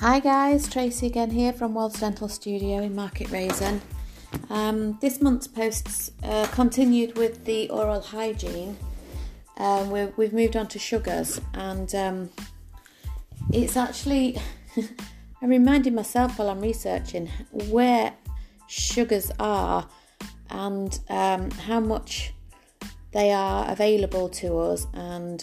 Hi 0.00 0.20
guys, 0.20 0.68
Tracy 0.68 1.06
again 1.06 1.30
here 1.30 1.54
from 1.54 1.72
World's 1.72 1.98
Dental 1.98 2.28
Studio 2.28 2.82
in 2.82 2.94
Market 2.94 3.28
Rasen. 3.28 3.80
Um, 4.50 4.98
this 5.00 5.22
month's 5.22 5.46
posts 5.46 6.10
uh, 6.22 6.46
continued 6.48 7.16
with 7.16 7.46
the 7.46 7.70
oral 7.70 8.02
hygiene. 8.02 8.76
Um, 9.56 9.88
we 9.90 10.00
have 10.00 10.34
moved 10.34 10.54
on 10.54 10.66
to 10.68 10.78
sugars, 10.78 11.40
and 11.54 11.94
um, 11.94 12.30
it's 13.54 13.74
actually 13.74 14.36
I'm 15.40 15.48
reminding 15.48 15.94
myself 15.94 16.38
while 16.38 16.50
I'm 16.50 16.60
researching 16.60 17.30
where 17.70 18.12
sugars 18.68 19.32
are 19.40 19.88
and 20.50 21.00
um, 21.08 21.50
how 21.52 21.80
much 21.80 22.34
they 23.12 23.32
are 23.32 23.70
available 23.72 24.28
to 24.28 24.58
us, 24.58 24.86
and 24.92 25.42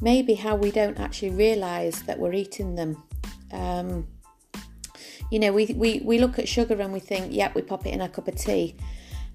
maybe 0.00 0.34
how 0.34 0.56
we 0.56 0.72
don't 0.72 0.98
actually 0.98 1.30
realise 1.30 2.02
that 2.02 2.18
we're 2.18 2.32
eating 2.34 2.74
them. 2.74 3.04
Um, 3.52 4.06
you 5.30 5.38
know, 5.38 5.52
we, 5.52 5.66
we, 5.66 6.00
we 6.04 6.18
look 6.18 6.38
at 6.38 6.48
sugar 6.48 6.80
and 6.80 6.92
we 6.92 7.00
think, 7.00 7.32
yep, 7.32 7.54
we 7.54 7.62
pop 7.62 7.86
it 7.86 7.90
in 7.90 8.00
a 8.00 8.08
cup 8.08 8.28
of 8.28 8.36
tea 8.36 8.76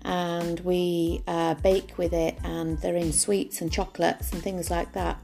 and 0.04 0.60
we 0.62 1.22
uh, 1.28 1.54
bake 1.56 1.98
with 1.98 2.14
it 2.14 2.38
and 2.44 2.78
they're 2.80 2.96
in 2.96 3.12
sweets 3.12 3.62
and 3.62 3.72
chocolates 3.72 4.32
and 4.32 4.42
things 4.42 4.72
like 4.72 4.94
that. 4.94 5.20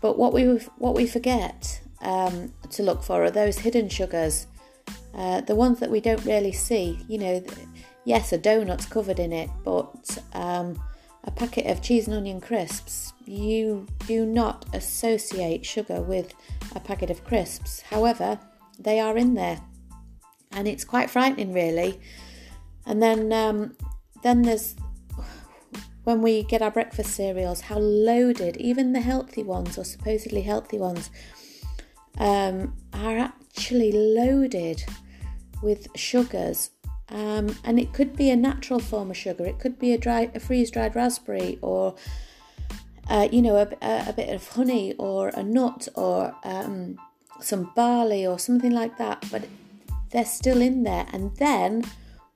But 0.00 0.18
what 0.18 0.34
we 0.34 0.44
what 0.76 0.94
we 0.94 1.06
forget 1.06 1.80
um, 2.02 2.52
to 2.70 2.82
look 2.82 3.02
for 3.02 3.24
are 3.24 3.30
those 3.30 3.58
hidden 3.58 3.88
sugars, 3.88 4.46
uh, 5.14 5.40
the 5.40 5.54
ones 5.54 5.80
that 5.80 5.90
we 5.90 6.00
don't 6.00 6.22
really 6.26 6.52
see. 6.52 6.98
You 7.08 7.18
know, 7.18 7.44
yes, 8.04 8.32
a 8.32 8.38
donut's 8.38 8.84
covered 8.84 9.18
in 9.18 9.32
it, 9.32 9.48
but 9.64 10.18
um, 10.34 10.78
a 11.24 11.30
packet 11.30 11.66
of 11.66 11.82
cheese 11.82 12.06
and 12.06 12.16
onion 12.16 12.40
crisps, 12.40 13.12
you 13.24 13.86
do 14.06 14.26
not 14.26 14.66
associate 14.74 15.64
sugar 15.64 16.00
with 16.00 16.34
a 16.74 16.80
packet 16.80 17.10
of 17.10 17.24
crisps. 17.24 17.80
However, 17.80 18.38
they 18.78 19.00
are 19.00 19.16
in 19.16 19.34
there, 19.34 19.60
and 20.52 20.68
it's 20.68 20.84
quite 20.84 21.10
frightening, 21.10 21.52
really. 21.52 22.00
And 22.86 23.02
then, 23.02 23.32
um, 23.32 23.76
then 24.22 24.42
there's 24.42 24.76
when 26.04 26.20
we 26.20 26.42
get 26.42 26.62
our 26.62 26.70
breakfast 26.70 27.14
cereals, 27.14 27.62
how 27.62 27.78
loaded, 27.78 28.56
even 28.58 28.92
the 28.92 29.00
healthy 29.00 29.42
ones 29.42 29.78
or 29.78 29.84
supposedly 29.84 30.42
healthy 30.42 30.78
ones, 30.78 31.10
um, 32.18 32.76
are 32.92 33.18
actually 33.18 33.90
loaded 33.90 34.84
with 35.62 35.88
sugars. 35.96 36.70
Um, 37.08 37.56
and 37.64 37.78
it 37.78 37.92
could 37.92 38.16
be 38.16 38.30
a 38.30 38.36
natural 38.36 38.80
form 38.80 39.10
of 39.10 39.16
sugar. 39.16 39.44
It 39.44 39.58
could 39.58 39.78
be 39.78 39.92
a 39.92 39.98
dry, 39.98 40.30
a 40.34 40.40
freeze-dried 40.40 40.96
raspberry, 40.96 41.58
or 41.60 41.94
uh, 43.08 43.28
you 43.30 43.42
know, 43.42 43.56
a, 43.56 43.68
a, 43.84 44.08
a, 44.08 44.12
bit 44.14 44.30
of 44.30 44.48
honey, 44.48 44.94
or 44.94 45.28
a 45.28 45.42
nut, 45.42 45.88
or 45.94 46.34
um, 46.44 46.98
some 47.40 47.70
barley, 47.76 48.26
or 48.26 48.38
something 48.38 48.72
like 48.72 48.96
that. 48.96 49.24
But 49.30 49.44
they're 50.10 50.24
still 50.24 50.62
in 50.62 50.84
there. 50.84 51.06
And 51.12 51.36
then 51.36 51.84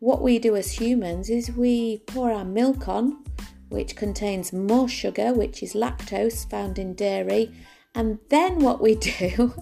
what 0.00 0.20
we 0.20 0.38
do 0.38 0.56
as 0.56 0.72
humans 0.72 1.30
is 1.30 1.50
we 1.50 1.98
pour 2.06 2.30
our 2.30 2.44
milk 2.44 2.88
on, 2.88 3.24
which 3.68 3.96
contains 3.96 4.52
more 4.52 4.88
sugar, 4.88 5.32
which 5.32 5.62
is 5.62 5.72
lactose 5.72 6.48
found 6.50 6.78
in 6.78 6.94
dairy. 6.94 7.52
And 7.94 8.18
then 8.28 8.60
what 8.60 8.80
we 8.80 8.94
do, 9.18 9.54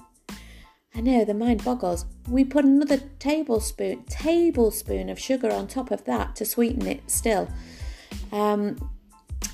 I 0.96 1.00
know 1.00 1.26
the 1.26 1.34
mind 1.34 1.62
boggles, 1.62 2.06
we 2.26 2.42
put 2.42 2.64
another 2.64 2.98
tablespoon 3.18 4.04
tablespoon 4.04 5.10
of 5.10 5.18
sugar 5.18 5.52
on 5.52 5.68
top 5.68 5.90
of 5.90 6.04
that 6.04 6.34
to 6.36 6.46
sweeten 6.46 6.86
it 6.86 7.10
still. 7.10 7.48
Um, 8.32 8.90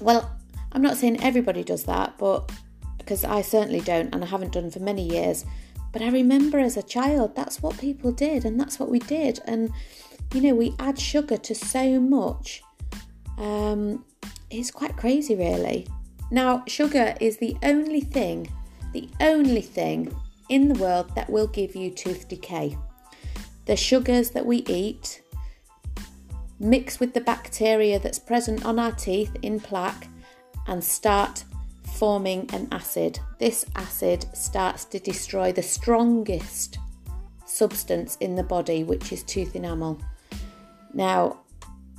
well, 0.00 0.38
I'm 0.70 0.82
not 0.82 0.96
saying 0.96 1.20
everybody 1.20 1.64
does 1.64 1.82
that, 1.84 2.16
but 2.16 2.52
because 2.98 3.24
I 3.24 3.42
certainly 3.42 3.80
don't, 3.80 4.14
and 4.14 4.22
I 4.22 4.28
haven't 4.28 4.52
done 4.52 4.70
for 4.70 4.78
many 4.78 5.04
years. 5.04 5.44
But 5.92 6.02
I 6.02 6.08
remember 6.10 6.60
as 6.60 6.76
a 6.76 6.82
child, 6.82 7.34
that's 7.34 7.60
what 7.60 7.76
people 7.76 8.12
did, 8.12 8.44
and 8.44 8.58
that's 8.58 8.78
what 8.78 8.88
we 8.88 9.00
did. 9.00 9.40
And 9.44 9.72
you 10.32 10.40
know, 10.40 10.54
we 10.54 10.74
add 10.78 10.98
sugar 10.98 11.36
to 11.36 11.54
so 11.56 11.98
much. 11.98 12.62
Um, 13.36 14.04
it's 14.48 14.70
quite 14.70 14.96
crazy, 14.96 15.34
really. 15.34 15.88
Now, 16.30 16.62
sugar 16.68 17.14
is 17.20 17.38
the 17.38 17.56
only 17.64 18.00
thing, 18.00 18.48
the 18.92 19.08
only 19.20 19.60
thing 19.60 20.14
in 20.48 20.68
the 20.68 20.78
world 20.78 21.14
that 21.14 21.30
will 21.30 21.46
give 21.46 21.74
you 21.74 21.90
tooth 21.90 22.28
decay. 22.28 22.76
The 23.66 23.76
sugars 23.76 24.30
that 24.30 24.46
we 24.46 24.58
eat 24.68 25.22
mix 26.58 27.00
with 27.00 27.12
the 27.12 27.20
bacteria 27.20 27.98
that's 27.98 28.18
present 28.18 28.64
on 28.64 28.78
our 28.78 28.92
teeth 28.92 29.36
in 29.42 29.58
plaque 29.58 30.08
and 30.66 30.82
start 30.82 31.44
forming 31.84 32.48
an 32.52 32.68
acid. 32.70 33.18
This 33.38 33.64
acid 33.76 34.26
starts 34.32 34.84
to 34.86 34.98
destroy 34.98 35.52
the 35.52 35.62
strongest 35.62 36.78
substance 37.44 38.16
in 38.16 38.36
the 38.36 38.42
body, 38.42 38.84
which 38.84 39.12
is 39.12 39.22
tooth 39.22 39.54
enamel. 39.54 40.00
Now, 40.94 41.40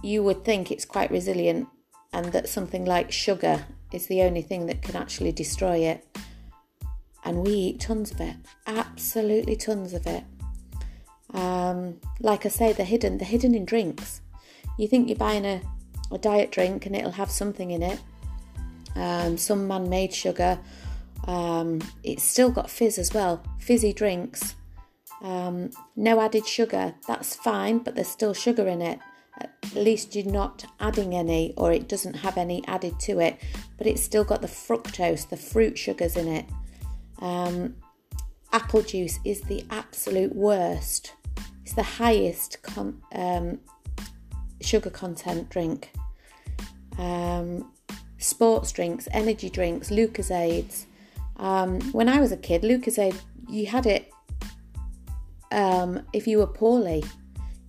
you 0.01 0.23
would 0.23 0.43
think 0.43 0.71
it's 0.71 0.85
quite 0.85 1.11
resilient 1.11 1.67
and 2.11 2.25
that 2.33 2.49
something 2.49 2.85
like 2.85 3.11
sugar 3.11 3.65
is 3.91 4.07
the 4.07 4.21
only 4.21 4.41
thing 4.41 4.65
that 4.67 4.81
can 4.81 4.95
actually 4.95 5.31
destroy 5.31 5.77
it. 5.77 6.05
And 7.25 7.45
we 7.45 7.51
eat 7.51 7.79
tons 7.79 8.11
of 8.11 8.19
it, 8.19 8.35
absolutely 8.67 9.55
tons 9.55 9.93
of 9.93 10.05
it. 10.07 10.23
Um, 11.33 11.99
like 12.19 12.45
I 12.45 12.49
say, 12.49 12.73
they're 12.73 12.85
hidden, 12.85 13.17
they're 13.17 13.27
hidden 13.27 13.55
in 13.55 13.65
drinks. 13.65 14.21
You 14.77 14.87
think 14.87 15.07
you're 15.07 15.17
buying 15.17 15.45
a, 15.45 15.61
a 16.11 16.17
diet 16.17 16.51
drink 16.51 16.85
and 16.85 16.95
it'll 16.95 17.11
have 17.11 17.31
something 17.31 17.71
in 17.71 17.81
it, 17.81 17.99
um, 18.95 19.37
some 19.37 19.67
man 19.67 19.89
made 19.89 20.13
sugar. 20.13 20.59
Um, 21.25 21.81
it's 22.03 22.23
still 22.23 22.51
got 22.51 22.69
fizz 22.69 22.99
as 22.99 23.13
well, 23.13 23.41
fizzy 23.57 23.93
drinks. 23.93 24.55
Um, 25.21 25.71
no 25.95 26.19
added 26.19 26.45
sugar, 26.45 26.95
that's 27.07 27.35
fine, 27.35 27.79
but 27.79 27.95
there's 27.95 28.09
still 28.09 28.33
sugar 28.33 28.67
in 28.67 28.81
it. 28.81 28.99
At 29.39 29.73
least 29.73 30.15
you're 30.15 30.25
not 30.25 30.65
adding 30.79 31.15
any, 31.15 31.53
or 31.55 31.71
it 31.71 31.87
doesn't 31.87 32.15
have 32.15 32.37
any 32.37 32.63
added 32.67 32.99
to 33.01 33.19
it, 33.19 33.39
but 33.77 33.87
it's 33.87 34.03
still 34.03 34.25
got 34.25 34.41
the 34.41 34.47
fructose, 34.47 35.29
the 35.29 35.37
fruit 35.37 35.77
sugars 35.77 36.17
in 36.17 36.27
it. 36.27 36.45
Um, 37.23 37.75
apple 38.51 38.81
juice 38.81 39.17
is 39.23 39.41
the 39.41 39.65
absolute 39.71 40.35
worst. 40.35 41.13
It's 41.63 41.73
the 41.73 41.81
highest 41.81 42.61
con- 42.61 43.01
um, 43.13 43.59
sugar 44.61 44.89
content 44.89 45.49
drink. 45.49 45.93
Um, 46.99 47.71
sports 48.17 48.71
drinks, 48.73 49.07
energy 49.11 49.49
drinks, 49.49 49.89
Lucozades. 49.89 50.85
Um, 51.37 51.79
when 51.93 52.09
I 52.09 52.19
was 52.19 52.31
a 52.33 52.37
kid, 52.37 52.61
Lucozade, 52.61 53.19
you 53.49 53.67
had 53.67 53.85
it 53.85 54.11
um, 55.51 56.01
if 56.11 56.27
you 56.27 56.39
were 56.39 56.47
poorly. 56.47 57.03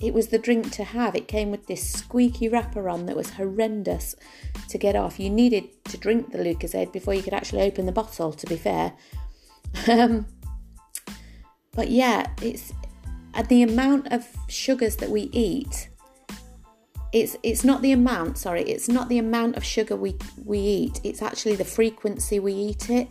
It 0.01 0.13
was 0.13 0.27
the 0.29 0.39
drink 0.39 0.73
to 0.73 0.85
have. 0.85 1.15
It 1.15 1.29
came 1.29 1.53
with 1.53 1.69
this 1.69 1.89
squeaky 1.89 2.49
wrapper 2.49 2.89
on 2.89 3.07
that 3.07 3.17
was 3.17 3.31
horrendous 3.31 4.17
to 4.69 4.79
get 4.79 4.97
off. 4.97 5.21
You 5.21 5.31
needed 5.31 5.85
to 5.85 5.97
drink 5.97 6.33
the 6.33 6.39
Lucozade 6.39 6.93
before 6.93 7.15
you 7.15 7.23
could 7.23 7.33
actually 7.33 7.63
open 7.63 7.87
the 7.87 7.93
bottle, 7.93 8.33
to 8.33 8.47
be 8.47 8.57
fair. 8.57 8.93
Um, 9.89 10.27
but 11.73 11.91
yeah, 11.91 12.31
it's 12.41 12.73
at 13.35 13.49
the 13.49 13.63
amount 13.63 14.13
of 14.13 14.27
sugars 14.49 14.97
that 14.97 15.11
we 15.11 15.23
eat 15.33 15.89
it's 17.15 17.37
it's 17.45 17.63
not 17.63 17.81
the 17.81 17.93
amount 17.93 18.37
sorry 18.37 18.63
it's 18.63 18.89
not 18.89 19.09
the 19.09 19.19
amount 19.19 19.57
of 19.57 19.65
sugar 19.65 19.95
we 19.95 20.17
we 20.45 20.59
eat 20.59 21.01
it's 21.05 21.23
actually 21.23 21.55
the 21.55 21.65
frequency 21.65 22.41
we 22.41 22.53
eat 22.53 22.91
it. 22.91 23.09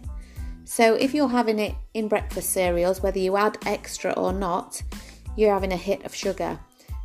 So 0.65 0.95
if 0.95 1.13
you're 1.13 1.29
having 1.29 1.57
it 1.57 1.73
in 1.93 2.09
breakfast 2.09 2.49
cereals 2.49 3.01
whether 3.01 3.19
you 3.19 3.37
add 3.37 3.57
extra 3.65 4.11
or 4.11 4.33
not 4.33 4.83
you're 5.37 5.53
having 5.53 5.71
a 5.71 5.77
hit 5.77 6.03
of 6.03 6.13
sugar. 6.13 6.59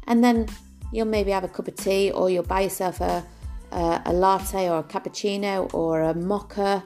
And 0.09 0.25
then 0.25 0.49
you'll 0.93 1.07
maybe 1.07 1.31
have 1.31 1.45
a 1.45 1.49
cup 1.49 1.69
of 1.69 1.77
tea 1.77 2.11
or 2.11 2.31
you'll 2.31 2.43
buy 2.43 2.63
yourself 2.63 3.01
a 3.01 3.25
a, 3.71 4.03
a 4.07 4.13
latte 4.13 4.69
or 4.69 4.79
a 4.81 4.83
cappuccino 4.83 5.73
or 5.73 6.01
a 6.03 6.15
mocha 6.15 6.83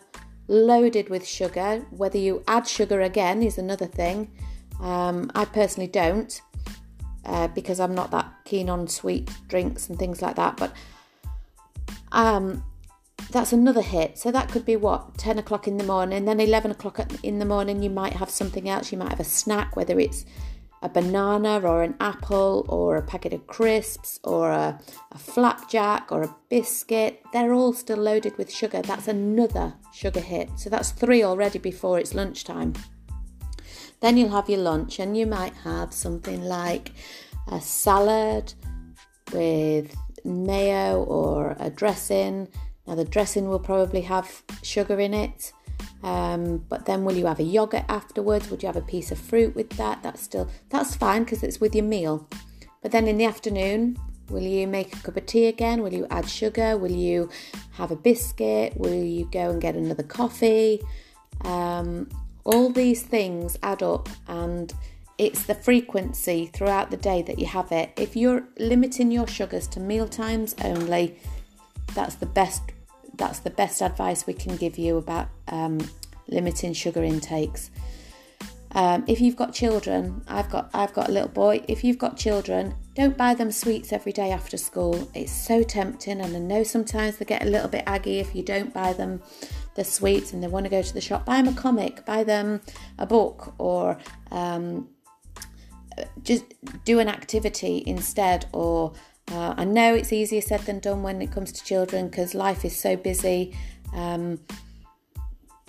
loaded 0.53 1.09
with 1.09 1.27
sugar 1.27 1.85
whether 1.91 2.19
you 2.19 2.43
add 2.47 2.67
sugar 2.69 3.01
again 3.01 3.43
is 3.43 3.59
another 3.59 3.87
thing 3.87 4.31
um, 4.81 5.31
i 5.35 5.45
personally 5.45 5.89
don't 5.89 6.43
uh, 7.25 7.49
because 7.49 7.79
I'm 7.81 7.95
not 7.95 8.11
that 8.11 8.33
keen 8.45 8.69
on 8.69 8.89
sweet 8.89 9.31
drinks 9.49 9.89
and 9.89 9.99
things 9.99 10.23
like 10.23 10.37
that. 10.37 10.57
But 10.57 10.75
um, 12.11 12.65
that's 13.31 13.53
another 13.53 13.83
hit. 13.83 14.19
So 14.19 14.31
that 14.31 14.49
could 14.49 14.65
be 14.65 14.77
what 14.77 15.19
10 15.19 15.39
o'clock 15.39 15.69
in 15.69 15.77
the 15.77 15.85
morning, 15.85 16.25
then 16.25 16.41
11 16.41 16.73
o'clock 16.73 17.01
in 17.23 17.39
the 17.39 17.45
morning. 17.45 17.83
You 17.83 17.91
might 17.91 18.15
have 18.15 18.31
something 18.31 18.69
else. 18.69 18.93
You 18.93 18.99
might 18.99 19.11
have 19.11 19.21
a 19.21 19.25
snack, 19.25 19.77
whether 19.77 19.99
it's 20.01 20.25
a 20.83 20.89
banana 20.89 21.61
or 21.61 21.83
an 21.83 21.95
apple 22.01 22.67
or 22.69 22.97
a 22.97 23.03
packet 23.03 23.33
of 23.33 23.47
crisps 23.47 24.19
or 24.25 24.51
a, 24.51 24.79
a 25.13 25.19
flapjack 25.19 26.11
or 26.11 26.23
a 26.25 26.37
biscuit. 26.51 27.23
They're 27.33 27.55
all 27.55 27.73
still 27.73 27.99
loaded 27.99 28.37
with 28.37 28.53
sugar. 28.53 28.83
That's 28.83 29.09
another 29.09 29.75
sugar 29.95 30.21
hit. 30.21 30.51
So 30.57 30.69
that's 30.69 30.91
three 30.91 31.23
already 31.23 31.59
before 31.59 31.99
it's 31.99 32.15
lunchtime. 32.15 32.75
Then 34.01 34.17
you'll 34.17 34.31
have 34.31 34.51
your 34.51 34.59
lunch 34.59 34.99
and 34.99 35.17
you 35.17 35.27
might 35.27 35.55
have 35.55 35.93
something 35.93 36.43
like 36.43 36.91
a 37.49 37.61
salad 37.61 38.53
with 39.33 39.95
mayo 40.25 41.05
or 41.05 41.57
a 41.61 41.71
dressing. 41.71 42.49
Now, 42.87 42.97
the 42.97 43.05
dressing 43.05 43.49
will 43.49 43.61
probably 43.61 44.01
have 44.03 44.43
sugar 44.63 44.99
in 44.99 45.15
it. 45.15 45.53
Um, 46.03 46.65
but 46.69 46.87
then 46.87 47.05
will 47.05 47.15
you 47.15 47.27
have 47.27 47.39
a 47.39 47.45
yogurt 47.45 47.85
afterwards? 47.89 48.51
Would 48.51 48.63
you 48.63 48.67
have 48.67 48.77
a 48.77 48.83
piece 48.83 49.13
of 49.13 49.19
fruit 49.19 49.55
with 49.55 49.71
that? 49.71 50.03
That's 50.03 50.21
still 50.21 50.49
that's 50.69 50.95
fine 50.95 51.25
because 51.25 51.43
it's 51.43 51.61
with 51.61 51.75
your 51.75 51.85
meal. 51.85 52.29
But 52.83 52.91
then 52.91 53.07
in 53.07 53.19
the 53.19 53.25
afternoon, 53.25 53.97
will 54.29 54.43
you 54.43 54.67
make 54.67 54.97
a 54.97 55.01
cup 55.01 55.17
of 55.17 55.27
tea 55.27 55.47
again? 55.47 55.83
Will 55.83 55.93
you 55.93 56.07
add 56.11 56.29
sugar? 56.29 56.77
Will 56.77 56.91
you 56.91 57.31
have 57.73 57.93
a 57.93 57.97
biscuit? 57.97 58.77
Will 58.77 58.95
you 58.95 59.29
go 59.31 59.51
and 59.51 59.61
get 59.61 59.77
another 59.77 60.03
coffee? 60.03 60.81
Um, 61.43 62.09
all 62.45 62.71
these 62.71 63.03
things 63.03 63.57
add 63.63 63.83
up 63.83 64.09
and 64.27 64.73
it's 65.19 65.45
the 65.45 65.55
frequency 65.55 66.47
throughout 66.47 66.91
the 66.91 66.97
day 66.97 67.23
that 67.23 67.39
you 67.39 67.47
have 67.47 67.71
it. 67.71 67.93
If 67.97 68.17
you're 68.17 68.45
limiting 68.59 69.13
your 69.13 69.29
sugars 69.29 69.69
to 69.69 69.81
meal 69.81 70.09
times 70.09 70.57
only, 70.65 71.17
that's 71.95 72.17
the 72.17 72.27
best 72.27 72.63
that's 73.23 73.39
the 73.39 73.51
best 73.51 73.81
advice 73.83 74.27
we 74.27 74.35
can 74.35 74.57
give 74.57 74.77
you 74.77 74.97
about 74.97 75.29
um, 75.47 75.79
limiting 76.27 76.73
sugar 76.73 77.05
intakes. 77.05 77.71
Um, 78.73 79.05
if 79.07 79.21
you've 79.21 79.37
got 79.37 79.53
children, 79.53 80.25
I've 80.27 80.51
got 80.51 80.71
I've 80.75 80.93
got 80.93 81.09
a 81.09 81.13
little 81.13 81.29
boy. 81.29 81.63
If 81.69 81.85
you've 81.85 81.99
got 81.99 82.17
children, 82.17 82.75
don't 82.97 83.17
buy 83.17 83.35
them 83.35 83.53
sweets 83.53 83.93
every 83.93 84.13
day 84.13 84.33
after 84.33 84.57
school. 84.57 85.09
It's 85.15 85.31
so 85.31 85.63
tempting, 85.63 86.21
and 86.21 86.35
I 86.35 86.39
know 86.41 86.65
sometimes 86.65 87.19
they 87.19 87.25
get 87.25 87.43
a 87.43 87.49
little 87.49 87.69
bit 87.69 87.85
aggy 87.87 88.19
if 88.19 88.35
you 88.35 88.43
don't 88.43 88.75
buy 88.75 88.93
them 88.93 89.23
the 89.77 89.85
sweets 89.85 90.33
and 90.33 90.43
they 90.43 90.49
want 90.49 90.65
to 90.65 90.71
go 90.71 90.83
to 90.83 90.95
the 90.95 91.01
shop. 91.01 91.25
Buy 91.25 91.37
them 91.41 91.55
a 91.55 91.57
comic, 91.57 92.05
buy 92.05 92.25
them 92.25 92.61
a 92.99 93.07
book, 93.07 93.55
or 93.59 93.99
um, 94.33 94.89
just 96.25 96.45
do 96.85 96.99
an 96.99 97.09
activity 97.09 97.85
instead, 97.87 98.47
or 98.53 98.95
uh, 99.31 99.55
I 99.57 99.65
know 99.65 99.95
it's 99.95 100.13
easier 100.13 100.41
said 100.41 100.61
than 100.61 100.81
done 100.81 101.03
when 101.03 101.23
it 101.23 101.31
comes 101.31 101.53
to 101.53 101.65
children 101.65 102.09
because 102.09 102.35
life 102.35 102.65
is 102.65 102.77
so 102.77 102.97
busy. 102.97 103.57
Um, 103.95 104.41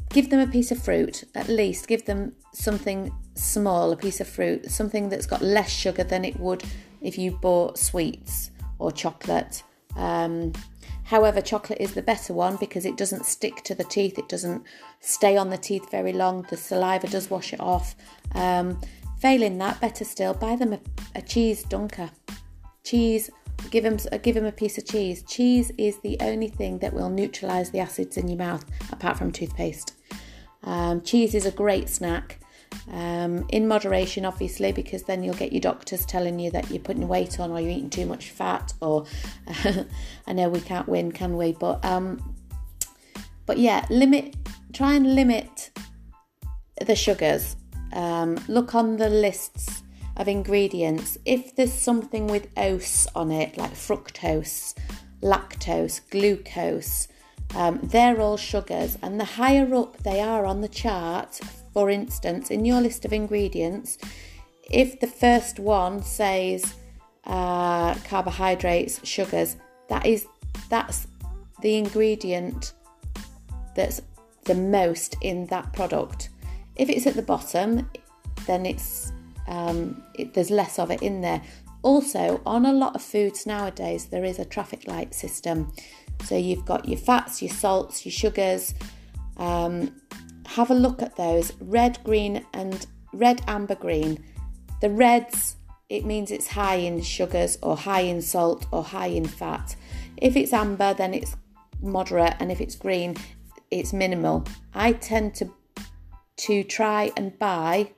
give 0.09 0.29
them 0.29 0.39
a 0.39 0.47
piece 0.47 0.71
of 0.71 0.81
fruit, 0.81 1.23
at 1.35 1.47
least. 1.47 1.87
Give 1.87 2.03
them 2.05 2.33
something 2.53 3.13
small, 3.35 3.91
a 3.91 3.97
piece 3.97 4.19
of 4.19 4.27
fruit, 4.27 4.69
something 4.69 5.09
that's 5.09 5.25
got 5.25 5.41
less 5.41 5.69
sugar 5.69 6.03
than 6.03 6.25
it 6.25 6.39
would 6.39 6.63
if 7.01 7.17
you 7.17 7.31
bought 7.31 7.77
sweets 7.77 8.51
or 8.79 8.91
chocolate. 8.91 9.63
Um, 9.95 10.53
however, 11.03 11.41
chocolate 11.41 11.79
is 11.79 11.93
the 11.93 12.01
better 12.01 12.33
one 12.33 12.57
because 12.57 12.85
it 12.85 12.97
doesn't 12.97 13.25
stick 13.25 13.63
to 13.63 13.75
the 13.75 13.83
teeth, 13.83 14.17
it 14.17 14.29
doesn't 14.29 14.63
stay 14.99 15.37
on 15.37 15.49
the 15.49 15.57
teeth 15.57 15.89
very 15.91 16.13
long, 16.13 16.45
the 16.49 16.57
saliva 16.57 17.07
does 17.07 17.29
wash 17.29 17.53
it 17.53 17.59
off. 17.59 17.95
Um, 18.33 18.79
failing 19.19 19.57
that, 19.59 19.79
better 19.79 20.05
still, 20.05 20.33
buy 20.33 20.55
them 20.55 20.73
a, 20.73 20.79
a 21.15 21.21
cheese 21.21 21.63
dunker. 21.63 22.09
Cheese 22.83 23.29
Give 23.71 23.85
him, 23.85 23.97
give 24.21 24.37
him 24.37 24.45
a 24.45 24.51
piece 24.51 24.77
of 24.77 24.85
cheese. 24.85 25.23
Cheese 25.23 25.71
is 25.77 25.99
the 26.01 26.17
only 26.21 26.47
thing 26.47 26.79
that 26.79 26.93
will 26.93 27.09
neutralise 27.09 27.71
the 27.71 27.79
acids 27.79 28.17
in 28.17 28.27
your 28.27 28.37
mouth, 28.37 28.65
apart 28.91 29.17
from 29.17 29.31
toothpaste. 29.31 29.93
Um, 30.63 31.01
cheese 31.01 31.33
is 31.33 31.45
a 31.45 31.51
great 31.51 31.89
snack. 31.89 32.39
Um, 32.91 33.45
in 33.49 33.67
moderation, 33.67 34.25
obviously, 34.25 34.71
because 34.71 35.03
then 35.03 35.23
you'll 35.23 35.35
get 35.35 35.51
your 35.51 35.61
doctors 35.61 36.05
telling 36.05 36.39
you 36.39 36.51
that 36.51 36.69
you're 36.69 36.79
putting 36.79 37.07
weight 37.07 37.39
on 37.39 37.51
or 37.51 37.59
you're 37.59 37.71
eating 37.71 37.89
too 37.89 38.05
much 38.05 38.31
fat. 38.31 38.73
Or 38.81 39.05
I 40.27 40.33
know 40.33 40.49
we 40.49 40.59
can't 40.59 40.87
win, 40.87 41.11
can 41.11 41.37
we? 41.37 41.53
But 41.53 41.83
um, 41.85 42.35
but 43.45 43.57
yeah, 43.57 43.85
limit. 43.89 44.35
Try 44.71 44.93
and 44.93 45.15
limit 45.15 45.71
the 46.85 46.95
sugars. 46.95 47.55
Um, 47.93 48.39
look 48.47 48.73
on 48.73 48.97
the 48.97 49.09
lists 49.09 49.82
of 50.17 50.27
ingredients, 50.27 51.17
if 51.25 51.55
there's 51.55 51.73
something 51.73 52.27
with 52.27 52.47
ose 52.57 53.07
on 53.15 53.31
it, 53.31 53.57
like 53.57 53.73
fructose, 53.73 54.75
lactose, 55.21 56.01
glucose, 56.09 57.07
um, 57.55 57.79
they're 57.83 58.19
all 58.19 58.37
sugars. 58.37 58.97
And 59.01 59.19
the 59.19 59.25
higher 59.25 59.73
up 59.75 59.97
they 60.03 60.19
are 60.19 60.45
on 60.45 60.61
the 60.61 60.67
chart, 60.67 61.39
for 61.73 61.89
instance, 61.89 62.51
in 62.51 62.65
your 62.65 62.81
list 62.81 63.05
of 63.05 63.13
ingredients, 63.13 63.97
if 64.69 64.99
the 64.99 65.07
first 65.07 65.59
one 65.59 66.01
says 66.03 66.75
uh, 67.25 67.95
carbohydrates, 68.05 69.05
sugars, 69.05 69.57
that 69.89 70.05
is 70.05 70.27
that's 70.69 71.07
the 71.61 71.77
ingredient 71.77 72.73
that's 73.75 74.01
the 74.45 74.55
most 74.55 75.15
in 75.21 75.45
that 75.47 75.71
product. 75.73 76.29
If 76.75 76.89
it's 76.89 77.07
at 77.07 77.15
the 77.15 77.21
bottom, 77.21 77.89
then 78.45 78.65
it's 78.65 79.11
um, 79.47 80.03
it, 80.15 80.33
there's 80.33 80.49
less 80.49 80.79
of 80.79 80.91
it 80.91 81.01
in 81.01 81.21
there. 81.21 81.41
Also, 81.81 82.41
on 82.45 82.65
a 82.65 82.71
lot 82.73 82.95
of 82.95 83.01
foods 83.01 83.45
nowadays, 83.45 84.05
there 84.05 84.23
is 84.23 84.39
a 84.39 84.45
traffic 84.45 84.87
light 84.87 85.13
system. 85.13 85.71
So 86.23 86.37
you've 86.37 86.65
got 86.65 86.87
your 86.87 86.97
fats, 86.97 87.41
your 87.41 87.51
salts, 87.51 88.05
your 88.05 88.13
sugars. 88.13 88.73
Um, 89.37 89.95
have 90.45 90.71
a 90.71 90.75
look 90.75 91.01
at 91.01 91.15
those 91.15 91.51
red, 91.59 91.99
green, 92.03 92.45
and 92.53 92.85
red, 93.11 93.41
amber, 93.47 93.75
green. 93.75 94.23
The 94.81 94.89
reds, 94.89 95.57
it 95.89 96.05
means 96.05 96.31
it's 96.31 96.47
high 96.47 96.75
in 96.75 97.01
sugars 97.01 97.57
or 97.61 97.75
high 97.75 98.01
in 98.01 98.21
salt 98.21 98.65
or 98.71 98.83
high 98.83 99.07
in 99.07 99.25
fat. 99.25 99.75
If 100.17 100.35
it's 100.35 100.53
amber, 100.53 100.93
then 100.93 101.13
it's 101.13 101.35
moderate, 101.81 102.35
and 102.39 102.51
if 102.51 102.61
it's 102.61 102.75
green, 102.75 103.17
it's 103.71 103.91
minimal. 103.91 104.45
I 104.73 104.93
tend 104.93 105.35
to 105.35 105.51
to 106.35 106.63
try 106.63 107.11
and 107.15 107.37
buy 107.37 107.91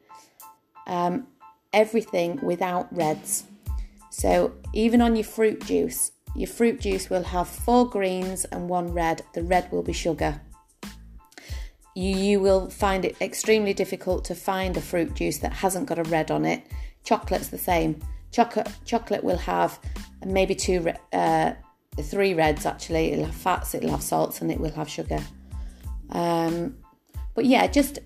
um, 0.88 1.28
everything 1.76 2.40
without 2.42 2.88
reds. 2.96 3.44
So 4.10 4.54
even 4.74 5.02
on 5.02 5.16
your 5.16 5.26
fruit 5.26 5.64
juice, 5.66 6.12
your 6.36 6.48
fruit 6.48 6.80
juice 6.80 7.10
will 7.10 7.24
have 7.24 7.48
four 7.48 7.88
greens 7.88 8.46
and 8.46 8.68
one 8.68 8.92
red. 8.92 9.22
The 9.34 9.44
red 9.44 9.72
will 9.72 9.84
be 9.84 9.94
sugar. 9.94 10.42
You, 11.96 12.16
you 12.16 12.40
will 12.40 12.70
find 12.70 13.06
it 13.06 13.16
extremely 13.22 13.74
difficult 13.74 14.26
to 14.26 14.36
find 14.36 14.76
a 14.76 14.82
fruit 14.82 15.14
juice 15.14 15.38
that 15.40 15.54
hasn't 15.54 15.88
got 15.88 16.00
a 16.00 16.04
red 16.04 16.32
on 16.32 16.46
it. 16.46 16.66
Chocolate's 17.04 17.50
the 17.50 17.58
same. 17.58 18.02
Chocolate, 18.32 18.70
chocolate 18.86 19.24
will 19.24 19.38
have 19.38 19.80
maybe 20.26 20.56
two, 20.56 20.92
uh, 21.14 21.54
three 22.02 22.34
reds 22.34 22.66
actually. 22.66 23.12
It'll 23.12 23.26
have 23.26 23.36
fats, 23.36 23.76
it'll 23.76 23.92
have 23.92 24.04
salts, 24.04 24.42
and 24.42 24.52
it 24.52 24.60
will 24.60 24.74
have 24.74 24.90
sugar. 24.90 25.22
Um, 26.10 26.78
but 27.34 27.46
yeah, 27.46 27.68
just 27.68 28.00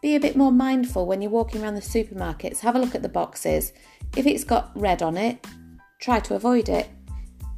be 0.00 0.14
a 0.14 0.20
bit 0.20 0.36
more 0.36 0.52
mindful 0.52 1.06
when 1.06 1.20
you're 1.20 1.30
walking 1.30 1.62
around 1.62 1.74
the 1.74 1.80
supermarkets. 1.80 2.60
Have 2.60 2.76
a 2.76 2.78
look 2.78 2.94
at 2.94 3.02
the 3.02 3.08
boxes. 3.08 3.72
If 4.16 4.26
it's 4.26 4.44
got 4.44 4.70
red 4.74 5.02
on 5.02 5.16
it, 5.16 5.44
try 6.00 6.20
to 6.20 6.34
avoid 6.34 6.68
it, 6.68 6.88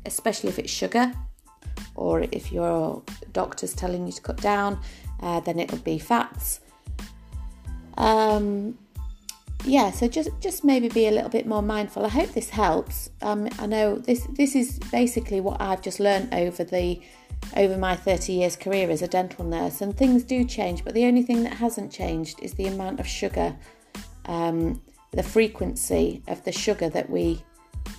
especially 0.06 0.48
if 0.48 0.58
it's 0.58 0.72
sugar 0.72 1.12
or 1.94 2.26
if 2.32 2.50
your 2.50 3.02
doctor's 3.32 3.74
telling 3.74 4.06
you 4.06 4.12
to 4.12 4.22
cut 4.22 4.38
down, 4.38 4.80
uh, 5.20 5.40
then 5.40 5.58
it'll 5.58 5.78
be 5.78 5.98
fats. 5.98 6.60
Um, 7.96 8.78
yeah, 9.64 9.90
so 9.90 10.08
just 10.08 10.30
just 10.40 10.64
maybe 10.64 10.88
be 10.88 11.06
a 11.06 11.10
little 11.10 11.28
bit 11.28 11.46
more 11.46 11.62
mindful. 11.62 12.06
I 12.06 12.08
hope 12.08 12.30
this 12.30 12.50
helps. 12.50 13.10
Um, 13.22 13.48
I 13.58 13.66
know 13.66 13.96
this 13.96 14.26
this 14.32 14.54
is 14.54 14.78
basically 14.90 15.40
what 15.40 15.60
I've 15.60 15.82
just 15.82 16.00
learned 16.00 16.32
over 16.34 16.64
the 16.64 17.00
over 17.56 17.76
my 17.76 17.96
30 17.96 18.32
years 18.32 18.56
career 18.56 18.90
as 18.90 19.02
a 19.02 19.08
dental 19.08 19.44
nurse, 19.44 19.80
and 19.80 19.96
things 19.96 20.22
do 20.24 20.44
change, 20.44 20.84
but 20.84 20.94
the 20.94 21.04
only 21.04 21.22
thing 21.22 21.42
that 21.42 21.54
hasn't 21.54 21.92
changed 21.92 22.40
is 22.42 22.54
the 22.54 22.66
amount 22.66 23.00
of 23.00 23.06
sugar, 23.06 23.56
um, 24.26 24.80
the 25.12 25.22
frequency 25.22 26.22
of 26.28 26.42
the 26.44 26.52
sugar 26.52 26.88
that 26.88 27.08
we 27.08 27.42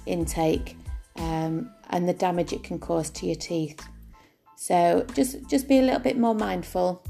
intake, 0.06 0.77
um, 1.18 1.70
and 1.89 2.08
the 2.08 2.13
damage 2.13 2.53
it 2.53 2.63
can 2.63 2.80
cause 2.80 3.10
to 3.10 3.25
your 3.25 3.36
teeth. 3.36 3.88
So 4.56 5.06
just 5.13 5.48
just 5.48 5.68
be 5.68 5.80
a 5.80 5.84
little 5.84 6.00
bit 6.00 6.18
more 6.18 6.36
mindful. 6.36 7.03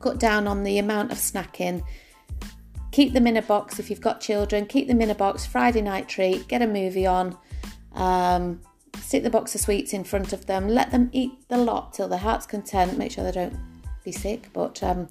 Cut 0.00 0.18
down 0.18 0.46
on 0.46 0.62
the 0.64 0.78
amount 0.78 1.12
of 1.12 1.18
snacking. 1.18 1.82
Keep 2.92 3.12
them 3.12 3.26
in 3.26 3.36
a 3.36 3.42
box 3.42 3.78
if 3.78 3.90
you've 3.90 4.00
got 4.00 4.20
children. 4.20 4.66
Keep 4.66 4.86
them 4.86 5.00
in 5.00 5.10
a 5.10 5.14
box. 5.14 5.44
Friday 5.44 5.82
night 5.82 6.08
treat. 6.08 6.46
Get 6.46 6.62
a 6.62 6.66
movie 6.66 7.06
on. 7.06 7.36
Um, 7.94 8.60
stick 9.00 9.22
the 9.22 9.30
box 9.30 9.54
of 9.54 9.60
sweets 9.60 9.92
in 9.92 10.04
front 10.04 10.32
of 10.32 10.46
them, 10.46 10.68
let 10.68 10.90
them 10.90 11.10
eat 11.12 11.32
the 11.48 11.58
lot 11.58 11.92
till 11.92 12.08
their 12.08 12.18
heart's 12.18 12.46
content, 12.46 12.96
make 12.98 13.12
sure 13.12 13.24
they 13.24 13.32
don't 13.32 13.58
be 14.04 14.12
sick. 14.12 14.48
But 14.52 14.82
um, 14.82 15.08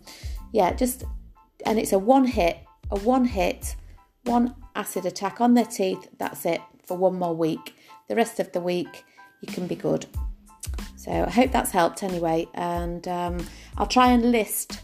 yeah, 0.52 0.74
just 0.74 1.04
and 1.66 1.78
it's 1.80 1.94
a 1.94 2.00
one 2.00 2.26
hit, 2.26 2.58
a 2.90 3.00
one 3.00 3.26
hit, 3.26 3.76
one 4.24 4.56
acid 4.76 5.06
attack 5.06 5.42
on 5.42 5.54
their 5.54 5.66
teeth. 5.66 6.08
That's 6.18 6.46
it 6.46 6.62
for 6.86 6.98
one 6.98 7.18
more 7.18 7.36
week. 7.36 7.76
The 8.08 8.16
rest 8.16 8.40
of 8.40 8.52
the 8.52 8.60
week, 8.60 9.04
you 9.42 9.54
can 9.54 9.68
be 9.68 9.76
good. 9.76 10.06
So 10.96 11.12
I 11.12 11.30
hope 11.30 11.52
that's 11.52 11.72
helped 11.72 12.04
anyway, 12.04 12.48
and 12.54 13.08
um, 13.08 13.46
I'll 13.78 13.88
try 13.88 14.12
and 14.12 14.32
list 14.32 14.82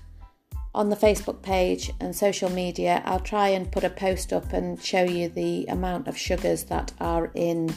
on 0.73 0.89
the 0.89 0.95
Facebook 0.95 1.41
page 1.41 1.91
and 1.99 2.15
social 2.15 2.49
media. 2.49 3.01
I'll 3.05 3.19
try 3.19 3.49
and 3.49 3.71
put 3.71 3.83
a 3.83 3.89
post 3.89 4.33
up 4.33 4.53
and 4.53 4.81
show 4.81 5.03
you 5.03 5.29
the 5.29 5.65
amount 5.67 6.07
of 6.07 6.17
sugars 6.17 6.65
that 6.65 6.93
are 6.99 7.31
in 7.33 7.73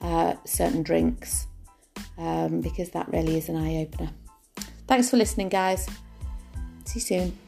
uh, 0.00 0.34
certain 0.44 0.82
drinks 0.82 1.46
um, 2.18 2.60
because 2.60 2.90
that 2.90 3.08
really 3.08 3.36
is 3.36 3.48
an 3.48 3.56
eye 3.56 3.76
opener. 3.76 4.10
Thanks 4.86 5.10
for 5.10 5.16
listening, 5.16 5.48
guys. 5.48 5.88
See 6.84 6.98
you 6.98 7.00
soon. 7.00 7.43